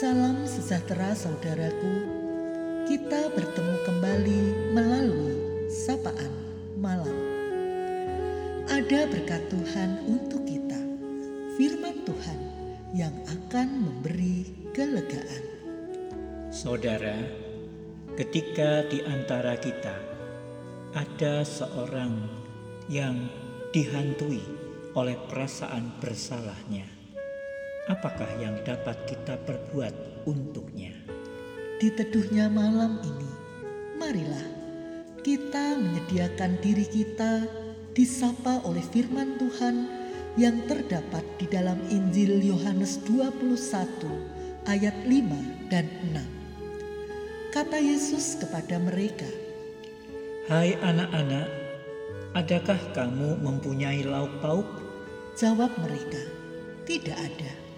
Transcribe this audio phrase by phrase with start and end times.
[0.00, 1.92] Salam sejahtera saudaraku.
[2.88, 4.40] Kita bertemu kembali
[4.72, 5.36] melalui
[5.68, 6.32] sapaan
[6.80, 7.12] malam.
[8.64, 10.80] Ada berkat Tuhan untuk kita.
[11.60, 12.40] Firman Tuhan
[12.96, 15.44] yang akan memberi kelegaan.
[16.48, 17.20] Saudara,
[18.16, 20.00] ketika di antara kita
[20.96, 22.24] ada seorang
[22.88, 23.28] yang
[23.76, 24.40] dihantui
[24.96, 26.99] oleh perasaan bersalahnya,
[27.90, 30.94] apakah yang dapat kita perbuat untuknya?
[31.82, 33.30] Di teduhnya malam ini,
[33.98, 34.46] marilah
[35.26, 37.44] kita menyediakan diri kita
[37.92, 39.90] disapa oleh firman Tuhan
[40.38, 47.50] yang terdapat di dalam Injil Yohanes 21 ayat 5 dan 6.
[47.50, 49.26] Kata Yesus kepada mereka,
[50.46, 51.48] Hai anak-anak,
[52.38, 54.68] adakah kamu mempunyai lauk pauk?
[55.34, 56.22] Jawab mereka,
[56.86, 57.69] tidak ada.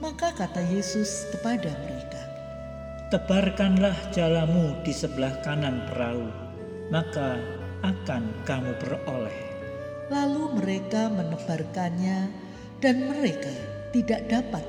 [0.00, 2.22] Maka kata Yesus kepada mereka,
[3.12, 6.24] Tebarkanlah jalamu di sebelah kanan perahu,
[6.88, 7.36] maka
[7.84, 9.38] akan kamu beroleh.
[10.08, 12.32] Lalu mereka menebarkannya
[12.80, 13.52] dan mereka
[13.92, 14.64] tidak dapat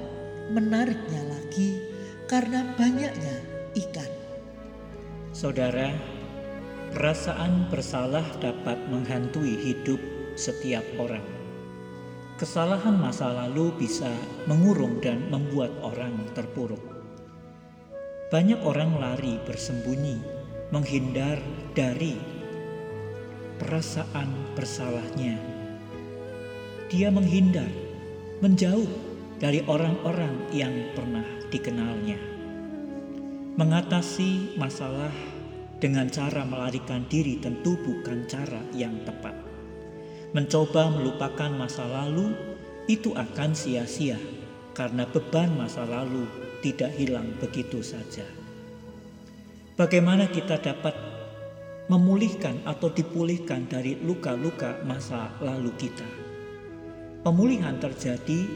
[0.52, 1.80] menariknya lagi
[2.28, 3.36] karena banyaknya
[3.88, 4.12] ikan.
[5.32, 5.96] Saudara,
[6.92, 10.02] perasaan bersalah dapat menghantui hidup
[10.36, 11.41] setiap orang.
[12.42, 14.10] Kesalahan masa lalu bisa
[14.50, 16.82] mengurung dan membuat orang terpuruk.
[18.34, 20.18] Banyak orang lari bersembunyi,
[20.74, 21.38] menghindar
[21.78, 22.18] dari
[23.62, 25.38] perasaan bersalahnya.
[26.90, 27.70] Dia menghindar,
[28.42, 28.90] menjauh
[29.38, 32.18] dari orang-orang yang pernah dikenalnya.
[33.54, 35.14] Mengatasi masalah
[35.78, 39.61] dengan cara melarikan diri tentu bukan cara yang tepat.
[40.32, 42.32] Mencoba melupakan masa lalu
[42.88, 44.16] itu akan sia-sia
[44.72, 46.24] karena beban masa lalu
[46.64, 48.24] tidak hilang begitu saja.
[49.76, 50.96] Bagaimana kita dapat
[51.92, 56.08] memulihkan atau dipulihkan dari luka-luka masa lalu kita?
[57.28, 58.48] Pemulihan terjadi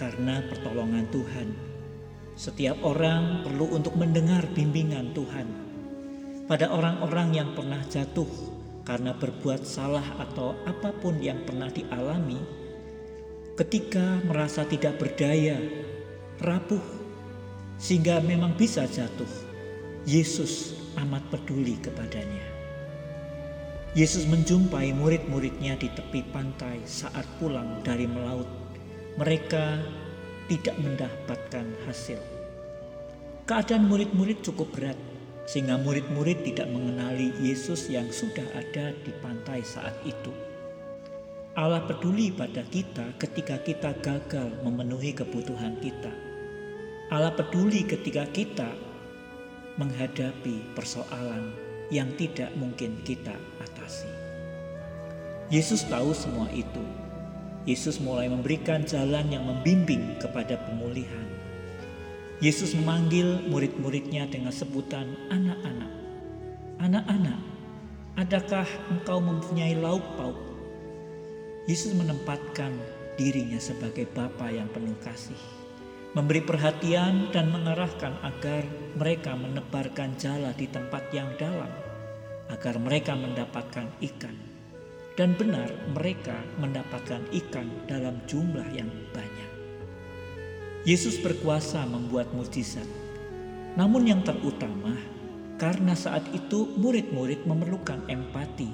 [0.00, 1.48] karena pertolongan Tuhan.
[2.32, 5.48] Setiap orang perlu untuk mendengar bimbingan Tuhan.
[6.48, 8.59] Pada orang-orang yang pernah jatuh
[8.90, 12.42] karena berbuat salah atau apa pun yang pernah dialami,
[13.54, 15.62] ketika merasa tidak berdaya,
[16.42, 16.82] rapuh,
[17.78, 19.30] sehingga memang bisa jatuh,
[20.10, 22.42] Yesus amat peduli kepadanya.
[23.94, 28.50] Yesus menjumpai murid-muridnya di tepi pantai saat pulang dari melaut.
[29.22, 29.86] Mereka
[30.50, 32.18] tidak mendapatkan hasil.
[33.46, 34.98] Keadaan murid-murid cukup berat,
[35.50, 40.30] sehingga murid-murid tidak mengenali Yesus yang sudah ada di pantai saat itu.
[41.58, 46.14] Allah peduli pada kita ketika kita gagal memenuhi kebutuhan kita.
[47.10, 48.70] Allah peduli ketika kita
[49.74, 51.50] menghadapi persoalan
[51.90, 54.06] yang tidak mungkin kita atasi.
[55.50, 56.86] Yesus tahu semua itu.
[57.66, 61.26] Yesus mulai memberikan jalan yang membimbing kepada pemulihan.
[62.40, 65.92] Yesus memanggil murid-muridnya dengan sebutan anak-anak.
[66.80, 67.36] Anak-anak,
[68.16, 70.40] adakah engkau mempunyai lauk pauk?
[71.68, 72.72] Yesus menempatkan
[73.20, 75.36] dirinya sebagai Bapa yang penuh kasih,
[76.16, 78.64] memberi perhatian dan mengarahkan agar
[78.96, 81.68] mereka menebarkan jala di tempat yang dalam,
[82.48, 84.36] agar mereka mendapatkan ikan.
[85.12, 89.49] Dan benar mereka mendapatkan ikan dalam jumlah yang banyak.
[90.80, 92.88] Yesus berkuasa membuat mujizat.
[93.76, 94.96] Namun yang terutama,
[95.60, 98.72] karena saat itu murid-murid memerlukan empati,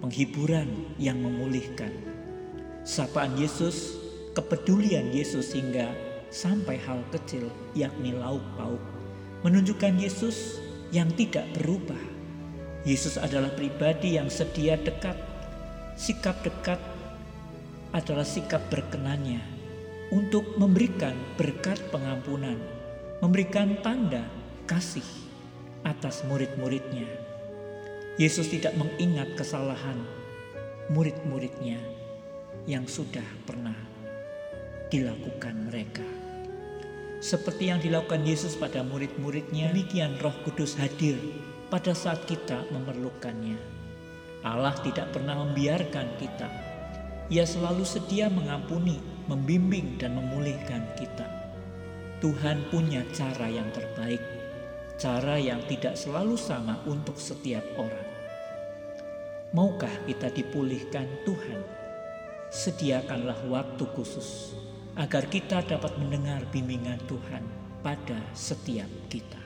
[0.00, 1.92] penghiburan yang memulihkan.
[2.88, 4.00] Sapaan Yesus,
[4.32, 5.92] kepedulian Yesus hingga
[6.32, 8.80] sampai hal kecil yakni lauk pauk
[9.44, 10.56] menunjukkan Yesus
[10.88, 12.00] yang tidak berubah.
[12.88, 15.20] Yesus adalah pribadi yang sedia dekat.
[16.00, 16.80] Sikap dekat
[17.92, 19.61] adalah sikap berkenannya
[20.12, 22.60] untuk memberikan berkat pengampunan,
[23.24, 24.28] memberikan tanda
[24.68, 25.04] kasih
[25.88, 27.08] atas murid-muridnya.
[28.20, 29.96] Yesus tidak mengingat kesalahan
[30.92, 31.80] murid-muridnya
[32.68, 33.74] yang sudah pernah
[34.92, 36.04] dilakukan mereka.
[37.24, 41.16] Seperti yang dilakukan Yesus pada murid-muridnya, demikian roh kudus hadir
[41.72, 43.56] pada saat kita memerlukannya.
[44.44, 46.50] Allah tidak pernah membiarkan kita.
[47.32, 51.26] Ia selalu sedia mengampuni, membimbing dan memulihkan kita.
[52.22, 54.22] Tuhan punya cara yang terbaik,
[54.94, 58.08] cara yang tidak selalu sama untuk setiap orang.
[59.52, 61.60] Maukah kita dipulihkan Tuhan?
[62.52, 64.56] Sediakanlah waktu khusus
[64.96, 67.42] agar kita dapat mendengar bimbingan Tuhan
[67.82, 69.42] pada setiap kita.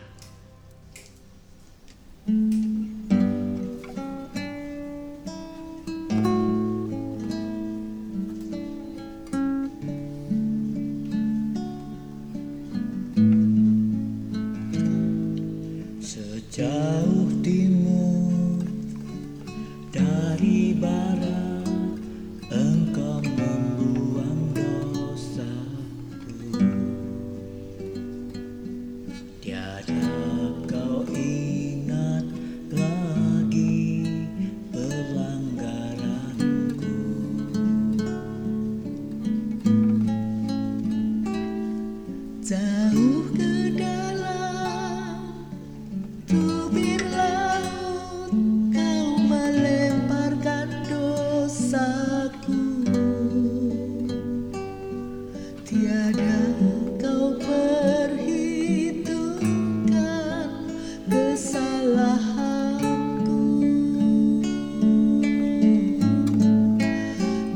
[2.26, 3.15] Sejauh
[16.56, 17.05] 家。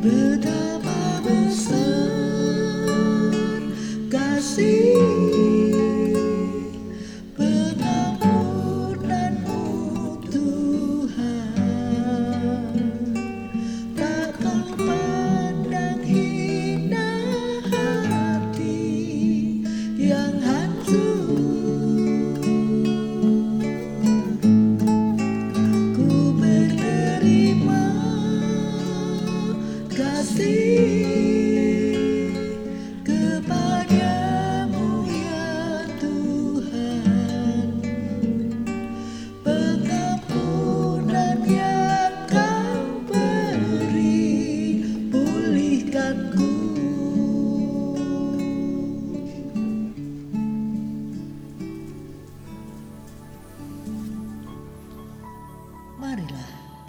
[0.00, 2.08] Betapa besar
[4.08, 5.09] kasih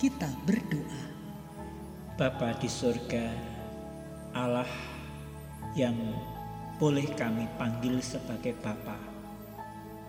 [0.02, 1.04] kita berdoa
[2.18, 3.30] Bapa di surga,
[4.34, 4.66] Allah
[5.78, 5.94] yang
[6.82, 8.98] boleh kami panggil sebagai Bapa.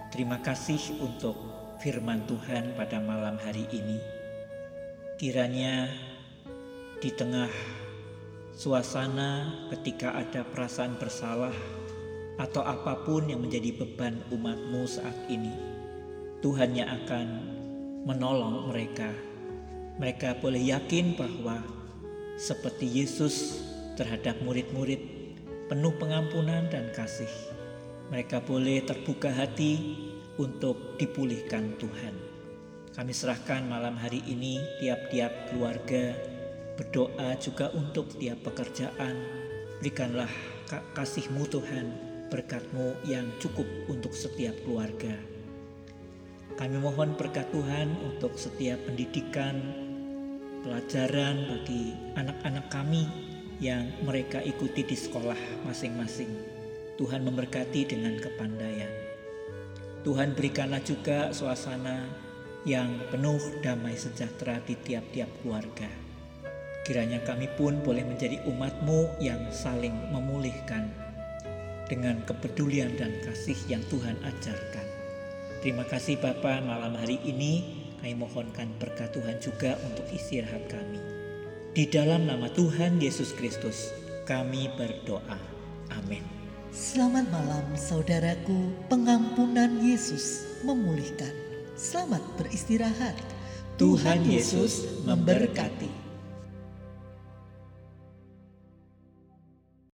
[0.08, 1.36] Terima kasih untuk
[1.84, 4.00] firman Tuhan pada malam hari ini.
[5.20, 5.92] Kiranya
[7.04, 7.52] di tengah
[8.56, 9.44] suasana
[9.76, 11.52] ketika ada perasaan bersalah
[12.40, 15.52] atau apa pun yang menjadi beban umatmu saat ini,
[16.40, 17.28] Tuhan yang akan
[18.08, 19.31] menolong mereka.
[20.00, 21.60] Mereka boleh yakin bahwa
[22.40, 23.60] seperti Yesus
[23.96, 25.00] terhadap murid-murid
[25.68, 27.28] penuh pengampunan dan kasih.
[28.08, 29.96] Mereka boleh terbuka hati
[30.40, 32.14] untuk dipulihkan Tuhan.
[32.92, 36.12] Kami serahkan malam hari ini tiap-tiap keluarga
[36.76, 39.16] berdoa juga untuk tiap pekerjaan.
[39.80, 40.28] Berikanlah
[40.96, 41.86] kasih-Mu Tuhan,
[42.28, 45.31] berkat-Mu yang cukup untuk setiap keluarga.
[46.62, 49.58] Kami mohon berkat Tuhan untuk setiap pendidikan,
[50.62, 53.02] pelajaran bagi anak-anak kami
[53.58, 56.30] yang mereka ikuti di sekolah masing-masing.
[57.02, 58.94] Tuhan memberkati dengan kepandaian.
[60.06, 62.06] Tuhan berikanlah juga suasana
[62.62, 65.90] yang penuh damai sejahtera di tiap-tiap keluarga.
[66.86, 70.94] Kiranya kami pun boleh menjadi umatmu yang saling memulihkan
[71.90, 74.91] dengan kepedulian dan kasih yang Tuhan ajarkan.
[75.62, 77.62] Terima kasih Bapa malam hari ini
[78.02, 80.98] kami mohonkan berkat Tuhan juga untuk istirahat kami.
[81.70, 83.94] Di dalam nama Tuhan Yesus Kristus
[84.26, 85.38] kami berdoa.
[85.94, 86.26] Amin.
[86.74, 91.30] Selamat malam saudaraku, pengampunan Yesus memulihkan.
[91.78, 93.14] Selamat beristirahat.
[93.78, 96.01] Tuhan Yesus memberkati.